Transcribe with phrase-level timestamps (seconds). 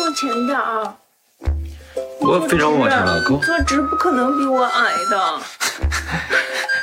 [0.00, 0.94] 往前点儿。
[2.20, 5.38] 我非常往前了，哥坐直不可能比我矮的。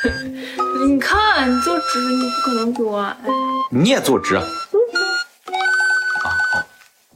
[0.85, 3.15] 你看，你坐直，你不可能比我矮。
[3.71, 4.43] 你也坐直啊？
[4.43, 6.61] 啊好，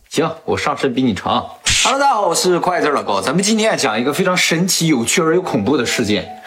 [0.10, 1.48] 行，我上身比你长。
[1.84, 6.39] Hello，大家好，我是快字老高，咱们今天讲一个非常神奇、有趣而又恐怖的事件。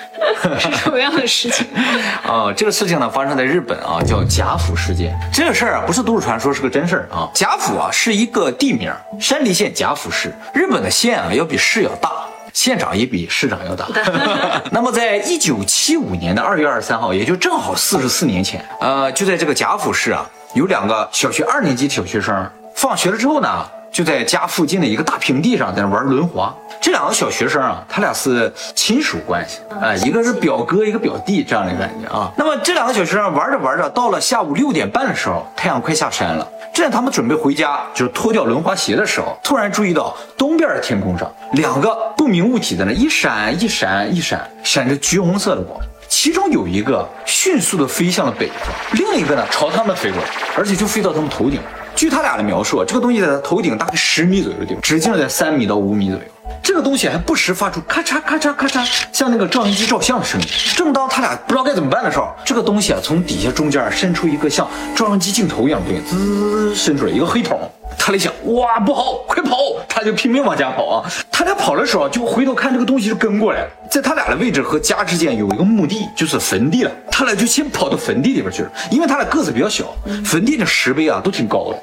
[0.59, 1.67] 是什么样的事情？
[2.29, 5.19] 哦，这个事情呢发生在日本啊，叫贾府事件。
[5.33, 7.29] 这个事儿啊不是都市传说，是个真事儿啊。
[7.35, 10.33] 贾府啊是一个地名，山梨县贾府市。
[10.53, 12.11] 日本的县啊要比市要大，
[12.53, 13.87] 县长也比市长要大。
[14.71, 20.25] 那么在一九七五年的二月二十三号，也就正好四十四年前，呃，就在这个贾府市啊，
[20.55, 23.49] 有两个小学二年级小学生放学了之后呢。
[23.93, 26.53] 就在家附近的一个大平地上，在那玩轮滑。
[26.81, 32.33] 这两个小学生啊，他俩是亲属关系，哎，一个是表哥，一个表弟这样的感觉啊。
[32.37, 36.49] 那么这两个小学生玩着玩着，到了下午六点半的时候，太阳快下山了。
[36.73, 45.79] 正在他们准备回家，就是脱掉轮滑鞋的时候，突然注意到东边的天空上两个不明物体在那一闪一闪一闪，闪着橘红色的光。
[46.09, 51.61] 其中有一个迅速的飞向了北方，另一个呢朝他们飞过来，而且就飞到他们头顶。
[51.95, 56.25] 据他俩的描述，这个东西在他头顶大概十米左右的地方，直径在三米到五米左右。
[56.63, 60.47] 这个东西还不时发出咔嚓咔嚓咔嚓，像那个照相机照相的声音。
[60.77, 67.61] 正当他俩不知道该怎么办的时候，这个东西啊从底下中间伸出一个像照相机镜头一样的东西，滋伸出来一个黑桶。
[67.99, 69.57] 他俩想，哇，不好，快跑！
[69.89, 71.11] 他就拼命往家跑啊。
[71.31, 76.91] 他俩跑的时候就回头看这个东西就跟过来了，在他俩的位置和家之间有一个墓地，就是坟地了。
[77.11, 81.79] 他俩就先跑到坟地里边去了，因为他俩个子比较小，坟地的石碑啊都挺高的。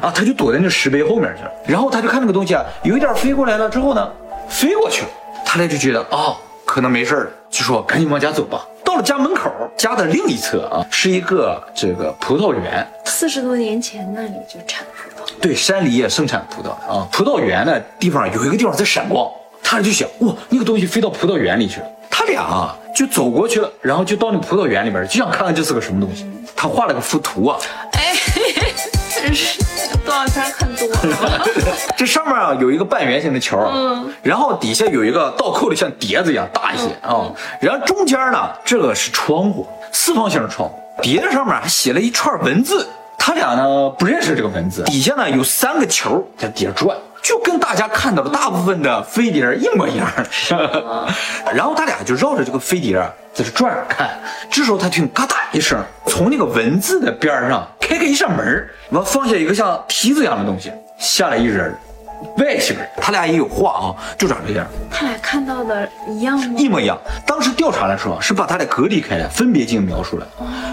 [0.00, 1.50] 啊，他就躲在那石碑后面去了。
[1.66, 4.10] 然后他就看那个东西啊，有一点飞过来了之后呢，
[4.48, 5.08] 飞过去了。
[5.44, 8.66] 他俩就觉得啊，可能没事了，就说赶紧往家走吧。
[8.84, 12.86] 到了家门口，家的另一侧啊，是一个这个葡萄园。
[13.04, 15.28] 四十多年前那里就产葡萄。
[15.40, 17.06] 对，山里也盛产葡萄啊。
[17.10, 19.30] 葡萄园的地方有一个地方在闪光，
[19.62, 21.86] 他俩就想，哇，那个东西飞到葡萄园里去了。
[22.10, 26.30] 他俩啊就走过去了，然后就到那葡萄园里边，就想看看这是个什么东西。
[26.54, 27.58] 他画了个幅图啊。
[27.92, 28.14] 哎，
[29.10, 29.63] 真是。
[30.04, 31.46] 动画片看多了，
[31.96, 42.86] 这上面啊有一个半圆形的球，嗯，然后底下有一个倒扣的像碟子一样大一些啊，然后中间呢这个是窗户，四方形的窗户，碟子上面还写了一串文字，
[43.18, 50.06] 他俩呢不认识这个文字，底下呢有三个球在底下转，就跟大家看到的大部分的飞碟一模一样，
[51.54, 52.96] 然后他俩就绕着这个飞碟
[53.32, 54.10] 在这转着看，
[54.50, 57.66] 这时候他听嘎哒一声，从那个文字的边上。
[57.94, 61.72] 开开一扇门，完放下一个像梯子一样的东西，下来一人，
[62.38, 62.84] 外星人。
[62.96, 64.66] 他俩也有画啊，就长这样。
[64.90, 66.54] 他俩看到的一样吗？
[66.58, 66.98] 一模一样。
[67.24, 70.26] 当时调查的时候是把他俩隔离开来，分别进行描述了，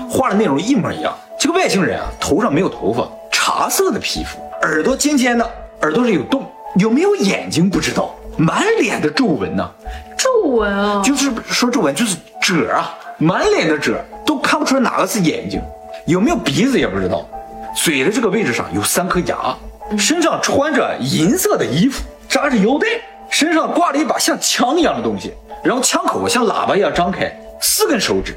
[0.09, 1.15] 画的内容一模一样。
[1.39, 5.47] 这个外星人啊，头上没有头发，茶色的皮肤，耳朵尖尖的，
[5.83, 6.43] 耳朵上有洞，
[6.77, 9.71] 有没有眼睛不知道，满脸的皱纹呢？
[10.17, 15.61] 皱纹啊，就是说皱纹就是褶啊，满脸的褶，都看不出来哪个是眼睛。
[16.05, 17.27] 有没有鼻子也不知道，
[17.75, 19.55] 嘴的这个位置上有三颗牙，
[19.97, 22.87] 身上穿着银色的衣服，扎着腰带，
[23.29, 27.31] 身上挂了一把像枪一样的东西，然后枪口像喇叭一样张开，
[27.61, 28.35] 四根手指，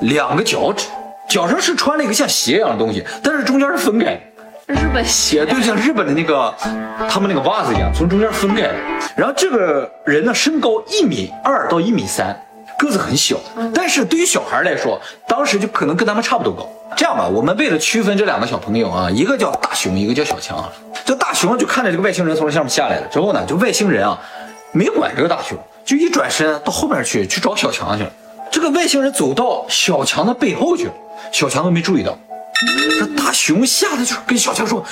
[0.00, 0.86] 两个脚趾，
[1.28, 4.20] 脚上是穿了一个像鞋一样的东西，但是中间是分开，
[4.66, 6.54] 日本鞋，就像日本的那个
[7.08, 8.70] 他们那个袜子一样，从中间分开。
[9.16, 12.36] 然后这个人呢，身高一米二到一米三。
[12.78, 13.38] 个子很小，
[13.72, 16.68] 但是对于小孩来说，当时就可能跟他们差不多高。
[16.94, 20.70] 这样吧，我们为了区分这两个小朋友啊，一个叫大熊，一个叫小强。
[21.04, 24.18] 这大熊就看着这个外星人从这上面下来了之后呢，就外星人啊，
[24.72, 28.10] 没管这个大熊，就一转身到后面去去找小强去了。
[28.50, 30.92] 这个外星人走到小强的背后去了，
[31.32, 32.16] 小强都没注意到。
[32.98, 34.82] 这大熊吓得就跟小强说：“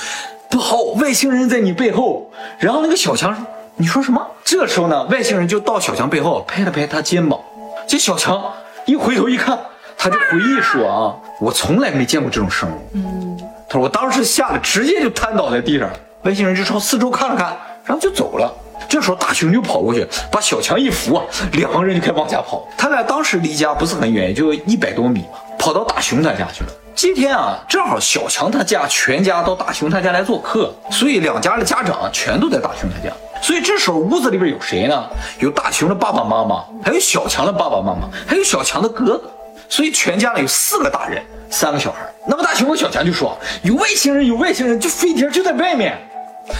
[0.49, 2.29] 不好，外星人在你背后。”
[2.59, 3.43] 然后那个小强说
[3.77, 7.39] ：“你说什么？”这时候呢，外星人就到小强背后拍了拍他肩膀。
[7.87, 8.53] 这小强
[8.85, 9.59] 一回头一看，
[9.97, 15.89] 他就回忆说：“啊，我从来没见过这种生物。”嗯，他说：“我当时吓得直接就瘫倒在地上。”
[16.23, 18.51] 外星人就朝四周看了看，然后就走了。
[18.89, 21.21] 这时候大熊就跑过去，把小强一扶，
[21.53, 22.67] 两个人就开始往家跑。
[22.77, 26.69] 他俩当时离家不是很远，也就一百多米吧，跑到大熊他家去了。
[26.93, 33.13] 今天啊，正好小强他家全家到大熊他家来做客，所以两家的家长全都在大熊他家。
[33.41, 35.03] 所以这时候屋子里边有谁呢？
[35.39, 39.21] 有大熊的爸爸妈妈，还有小强的爸爸妈妈，还有小强的哥哥。
[39.69, 41.99] 所以全家呢有四个大人，三个小孩。
[42.27, 45.97] 那么大熊和小强就说：“有外星人，有外星人，就飞碟就在外面。”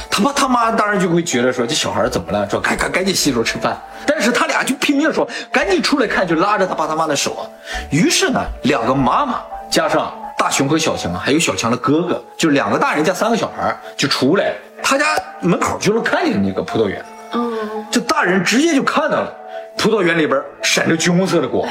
[0.09, 2.49] 他爸他妈当然就会觉得说：“这小孩怎么了？
[2.49, 7.43] 说赶赶赶紧洗手吃饭。”但是他俩就拼命说：“赶紧出来看！”就拉着他爸他妈的手啊。
[7.89, 10.13] 于是呢，两个妈妈加上。
[10.37, 14.53] 大熊和小强还有小强的哥哥，就两个大人加三个小孩就出来，
[14.83, 15.05] 他家
[15.39, 17.03] 门口就能看见那个葡萄园。
[17.31, 19.33] 嗯，这大人直接就看到了，
[19.77, 21.67] 葡萄园里边闪着橘红色的光。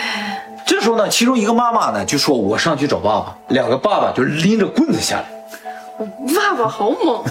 [0.66, 5.24] 这时候呢，其中一个妈妈呢就说：“我上去找爸爸。”两个爸爸就拎着棍子下来。
[6.34, 7.22] 爸爸好猛，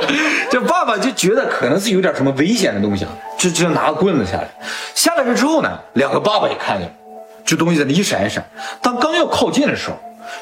[0.50, 4.48] 这爸爸就觉得可能是有点什么危险的东西啊，就就拿棍子下来。
[4.94, 6.94] 下来了之后呢，两个爸爸也看见了，
[7.44, 8.44] 这东西在那一闪一闪。
[8.82, 9.96] 当刚要靠近的时候，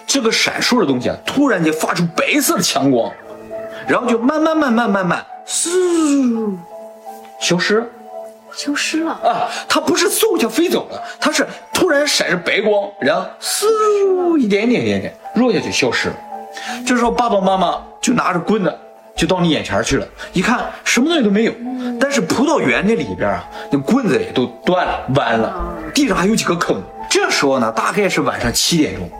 [0.06, 3.12] 这个闪烁的东西啊，突然间发出白色的强光，
[3.86, 6.56] 然后就慢慢慢慢慢慢，嗖，
[7.40, 7.86] 消失了。
[8.54, 9.12] 消失了。
[9.12, 16.16] 啊，它不是嗖一下飞走了，它是突然闪着白光，然后嗖一点点一点点落下去消失了。
[16.86, 18.78] 这时候爸爸妈妈就拿着棍子
[19.14, 21.52] 就到你眼前去了，一看什么东西都没有，
[22.00, 26.80] 但是葡萄园那里边啊，那棍子也都断了弯了，地上还有几个坑。
[27.10, 29.10] 这时候呢，大概是晚上七点钟，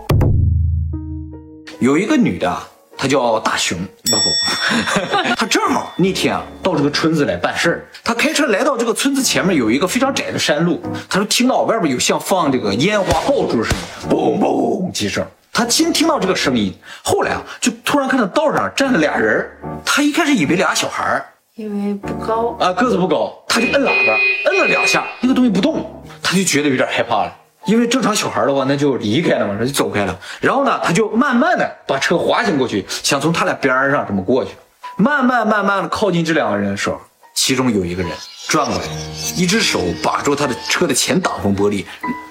[1.80, 7.86] 有一个女的啊，她叫大熊，不不， 他正好那天啊到这个村子来办事儿。
[8.02, 15.24] 他开车来到这个村子前面有一个非常窄的山路，他就听到外边有像放这个烟花爆竹的声音，嘣嘣几声。
[15.52, 19.48] 他先听到这个声音，后来啊就突然看到道上站了俩人
[19.84, 21.24] 他，一开始以为俩小孩儿
[21.54, 27.32] 因为不高，啊个子不高，他就摁喇叭，摁了两下，那个东西不动，他就觉得有点害怕了。
[27.68, 30.18] 因为正常小孩的话，那就离开了嘛，那就走开了。
[30.40, 34.52] 然后呢，他就慢慢的把车滑行过去，想从他俩边上这么过去。
[34.96, 36.98] 慢慢慢慢的靠近这两个人的时候，
[37.34, 38.10] 其中有一个人
[38.48, 38.84] 转过来，
[39.36, 41.84] 一只手把住他的车的前挡风玻璃，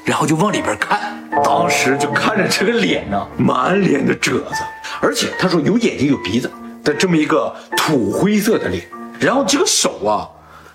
[0.03, 0.99] 然后就往里边看。
[1.43, 4.63] 当时就看着这个脸呢， 满脸的褶子，
[4.99, 6.51] 而且他说有眼睛有鼻子
[6.83, 8.83] 的这么一个土灰色的脸，
[9.19, 10.27] 然后这个手啊。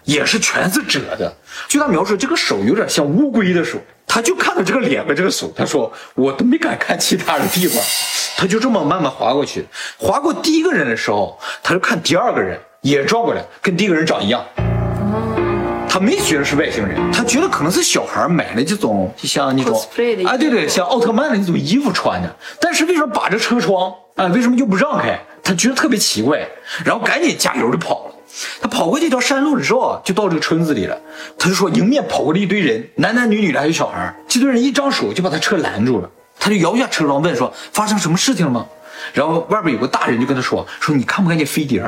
[0.04, 1.32] 也是全是褶的。
[1.68, 3.78] 据他描述，这个手有点像乌龟的手，
[4.14, 7.82] 他就看到这个脸和这个手，他说我都没敢看其他的地方，
[8.36, 9.66] 他就这么慢慢划过去。
[9.96, 14.44] 划过第一个人的时候，他就看第二个人也转过来，跟第一个人长一样。
[15.88, 19.82] 他没觉得是外星人，他觉得可能是小孩买的这种，就像那种
[20.26, 22.36] 哎，对对，像奥特曼的那种衣服穿的。
[22.60, 24.26] 但是为什么把着车窗啊？
[24.26, 25.18] 为什么就不让开？
[25.42, 26.46] 他觉得特别奇怪，
[26.84, 28.11] 然后赶紧加油就跑了。
[28.60, 30.98] 他跑过这条山路的时候啊，就到这个村子里了。
[31.38, 34.14] 他就说，迎面跑过来一堆人，男男女女的，还有小孩。
[34.26, 36.10] 这堆人一张手就把他车拦住了。
[36.38, 38.66] 他就摇下车窗问说：“发生什么事情了吗？”
[39.12, 41.84] 然后外边有个大人就跟他说：“说你看不看见飞碟？”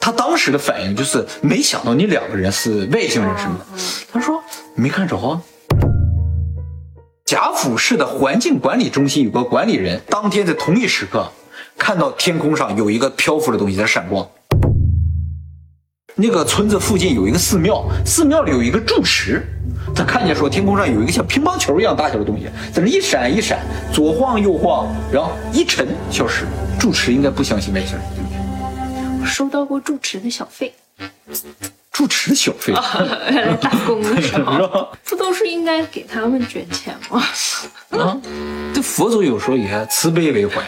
[0.00, 3.64] 他当时的反应就是没想到那两个人是外星人什么的。
[4.12, 4.42] 他说
[4.74, 5.40] 没看着啊。
[7.24, 11.30] 贾府市的环境管理中心有个管理人，当天在同一时刻
[11.78, 14.28] 看到天空上有一个漂浮的东西在闪光。
[16.14, 19.42] 那个村子附近有一个寺庙，寺庙里有一个住持，
[19.94, 23.60] 他看见说天空上有一个像乒乓球一样大小的东西在那一闪一闪，
[23.92, 26.44] 左晃右晃，然后一沉消失。
[26.78, 29.22] 住持应该不相信外星人，对不对？
[29.22, 30.74] 我收到过住持的小费，
[31.90, 32.74] 住持的小费，
[33.60, 37.22] 打工的时候， 不都是应该给他们捐钱吗？
[37.90, 38.18] 啊，
[38.74, 40.60] 这佛祖有时候也慈悲为怀。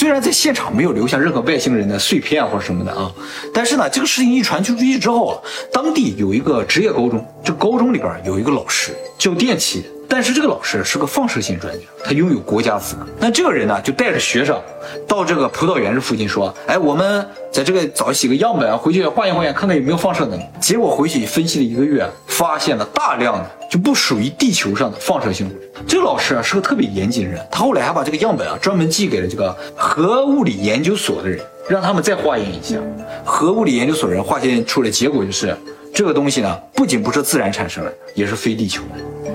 [0.00, 3.12] 虽然在现场没有留下任何外星人的碎片或者什么的啊，
[3.52, 5.36] 但是呢，这个事情一传出去之后啊，
[5.70, 13.06] 当地有一个职业高中，这高中里边有一个老师叫电气，但是这个老师是个放射性专家，他拥有国家资格。
[13.20, 14.60] 那这个人呢，就带着学生
[15.06, 20.38] 到这个葡萄园这附近说，哎，我们在这个找几个样本啊，回去化验化验，看看有没有放射能。
[20.60, 25.70] 结果回去分析了一个月，发现了大量的就不属于地球上的放射性物质。
[25.86, 32.76] 这个老师啊是个特别严谨的人，他后来还把这个样本啊专门寄给了这个核物理研究所的人，让他们再化验一下。
[33.24, 35.56] 核物理研究所人化验出来结果就是，
[35.94, 39.29] 这个东西呢不仅不是自然产生的，也是非地球的。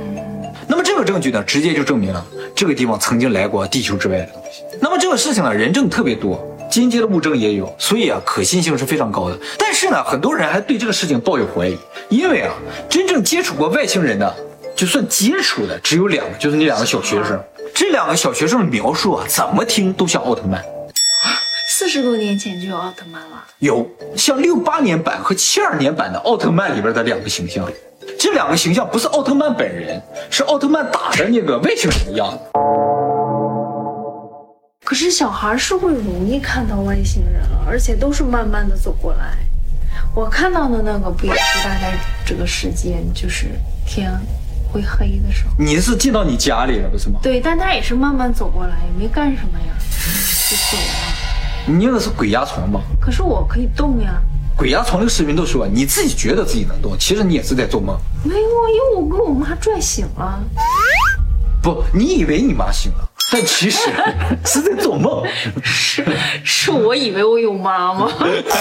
[0.96, 2.26] 这个证据呢，直接就证明了
[2.56, 4.64] 这个地方曾经来过地球之外的东西。
[4.80, 9.38] 那么这个事情呢，人证特别多，间接的物证也有，所以啊，可信性是非常高的。
[9.60, 12.54] 但是呢，很多人还对这个事情抱有怀疑，因为啊，
[12.88, 14.34] 真正接触过外星人的，
[14.74, 17.38] 就算接触的只有两个，就是那两个小学生。
[17.74, 20.64] 这两个小学生的描述啊，怎么听都像奥特曼。
[21.86, 23.88] 四十多年前就有奥特曼了，有
[24.18, 27.64] 像六八年版和七二年版的奥特曼里边的两个形象，
[28.18, 30.02] 这两个形象不是奥特曼本人，
[30.32, 32.40] 是奥特曼打的那个外星人的样子。
[34.84, 39.36] 可是小孩是会容易看到外星人了，而且都是慢慢的走过来。
[40.16, 41.94] 我看到的那个不也是大概
[42.26, 43.50] 这个时间，就是
[43.86, 44.12] 天
[44.74, 45.52] 会黑的时候。
[45.60, 47.20] 你是进到你家里了，不是吗？
[47.22, 49.68] 对，但他也是慢慢走过来，也没干什么呀，
[50.50, 51.15] 就走了。
[51.68, 52.80] 你用的是鬼压床吧？
[53.02, 54.22] 可是我可以动呀，
[54.56, 57.98] 鬼压床那个视频都说你自己觉得自己能动，其实你也是在做梦。
[58.24, 60.40] 没有啊，因为我被我妈拽醒了。
[61.64, 63.90] 不，你以为你妈醒了，但其实
[64.46, 65.24] 是在做梦。
[65.64, 66.06] 是
[66.44, 68.12] 是我以为我有妈吗？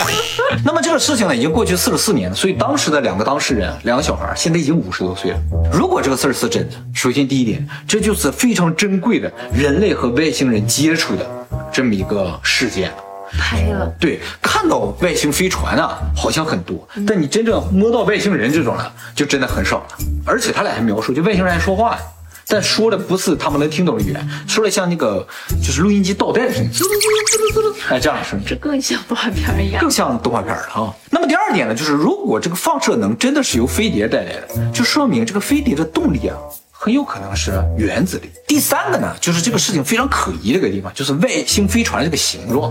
[0.65, 5.39] 那么这个事情呢，已经过去四十四年了，所以当时的两个当事人，两个小孩，现在已经五十多岁了。
[5.71, 11.44] 如果这个事儿是真的，首先第一点，这就是非常珍贵的人类和外星人接触的
[11.75, 12.91] 这么一个事件。
[13.37, 19.87] 拍了，对，看到外星飞船啊，好像很多，但你真正摸到外星人这种的，就真的很少了。
[20.25, 21.99] 而且他俩还描述，就外星人还说话呀，
[22.47, 25.27] 但说的不是他们能听懂的语言，说的像那个
[25.61, 26.71] 就是录音机倒带的声音，
[27.91, 29.91] 哎，这样的声音，这更像动画片一样更。
[29.91, 30.95] 像动画片了啊。
[31.11, 36.37] 那么第二点呢，就是如果这个放射能真的是由飞碟带来的，就说明这个飞碟的动力啊。
[36.85, 38.31] 很有可能是原子力。
[38.47, 42.71] 第三个呢，就是这个事情非常可疑的一个地方，就是外星飞船的这个形状。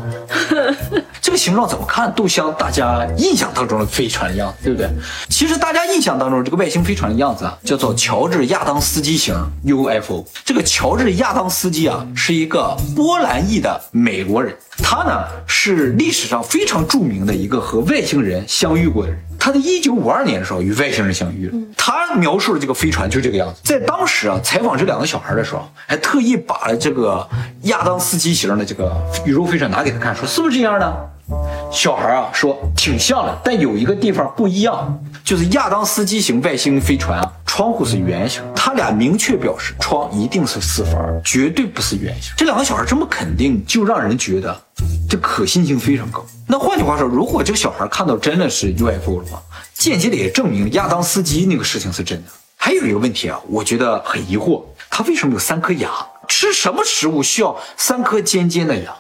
[1.20, 4.88] 这个形状怎么看都像大家印象当中的飞船的样子，对不对？
[5.30, 9.34] 其实大家印象当中这个外星飞船的样子啊，叫做乔治亚当斯基型
[9.66, 10.24] UFO。
[10.46, 19.20] 这个乔治亚当斯基啊，是一个波兰裔的美国人，他呢是历史上非常著名的一个和外星人相遇过的人。
[19.44, 21.54] 他在一九五二年的时候与外星人相遇了。
[21.76, 23.60] 他描述的这个飞船就这个样子。
[23.62, 27.28] 在当时啊，采访这两个小孩的时候，还特意把这个
[27.64, 28.96] 亚当斯基型的这个
[29.26, 31.10] 宇宙飞船拿给他看，说是不是这样的？
[31.70, 38.42] 小孩啊说挺像的，但有一个地方不一样，就是亚当斯基型外星飞船啊，窗户是圆形。
[38.56, 42.34] 他俩明确表示窗一定是四方，绝对不是圆形。
[42.36, 44.60] 这两个小孩这么肯定，就让人觉得
[45.08, 46.26] 这可信性非常高。
[46.48, 49.40] 那换句话说，如果这个小孩看到真的是 UFO 的话，
[49.76, 52.32] 间接的也证明亚当斯基那个事情是真的。
[52.58, 55.92] 还有一个问题啊，我觉得很疑惑，他为什么有三颗牙？
[56.28, 58.92] 吃什么食物需要三颗尖尖的牙？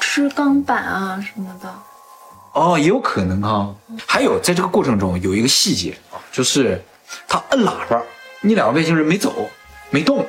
[0.00, 1.70] 吃钢板啊什么的，
[2.54, 3.74] 哦，也有可能哈、
[4.06, 6.82] 还有，在这个过程中有一个细节啊，就是
[7.26, 8.02] 他摁喇叭，
[8.40, 9.48] 那两个外星人没走，
[9.90, 10.26] 没动，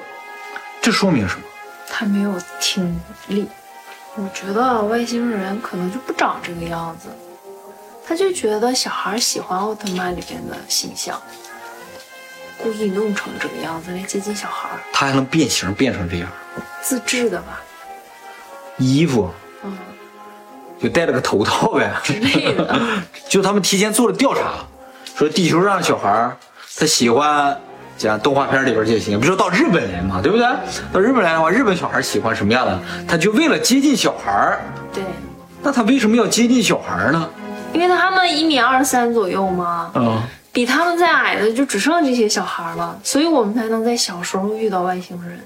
[0.82, 1.42] 这说明什么？
[1.90, 3.48] 他没有听力。
[4.16, 7.10] 我觉得外星人可能就不长这个样子，
[8.06, 11.22] 他就觉得小孩喜欢奥特曼里边的形象，
[12.58, 16.30] 故意弄成这个样子来接近小孩，他还能变形变成这样？
[16.82, 17.62] 自制的吧？
[18.78, 19.30] 衣服
[19.64, 19.78] 嗯，
[20.82, 22.80] 就戴了个头套呗，之类的。
[23.30, 24.66] 就他们提前做了调查，
[25.16, 26.38] 说地球上的小孩儿
[26.80, 27.60] 他喜欢
[27.98, 30.48] 讲动画片里边这些，比如说到日本来嘛，对不对？
[30.94, 32.80] 到日本来的话，日本小孩喜欢什么样的？
[33.06, 34.58] 他就为了接近小孩，
[34.94, 35.04] 对，
[35.62, 37.30] 那他为什么要接近小孩呢？
[37.74, 40.22] 因为他们一米二三左右嘛，嗯。
[40.52, 45.40] 比他们再矮的就只剩这些小孩了，所以我们才能在小时候遇到外星人，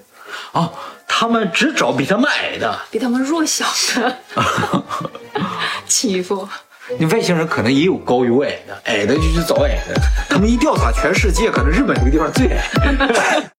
[0.54, 0.72] 哦，
[1.06, 2.74] 他们只找比他们矮的。
[2.90, 4.16] 比他们弱小的
[5.88, 6.48] 欺负。
[7.00, 10.02] 那外星人可能也有高有矮的，矮的就去找矮的。
[10.30, 13.50] 他们一调查全世界，可能日本这个地方最矮。